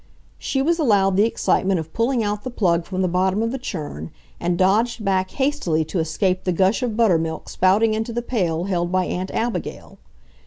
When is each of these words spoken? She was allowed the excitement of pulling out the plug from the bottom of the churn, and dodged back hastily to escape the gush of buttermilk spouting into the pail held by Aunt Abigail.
She 0.39 0.63
was 0.63 0.79
allowed 0.79 1.15
the 1.15 1.27
excitement 1.27 1.79
of 1.79 1.93
pulling 1.93 2.23
out 2.23 2.41
the 2.43 2.49
plug 2.49 2.85
from 2.85 3.03
the 3.03 3.07
bottom 3.07 3.43
of 3.43 3.51
the 3.51 3.59
churn, 3.59 4.09
and 4.39 4.57
dodged 4.57 5.05
back 5.05 5.29
hastily 5.29 5.85
to 5.85 5.99
escape 5.99 6.43
the 6.43 6.51
gush 6.51 6.81
of 6.81 6.97
buttermilk 6.97 7.47
spouting 7.49 7.93
into 7.93 8.11
the 8.11 8.23
pail 8.23 8.63
held 8.63 8.91
by 8.91 9.05
Aunt 9.05 9.29
Abigail. 9.29 9.99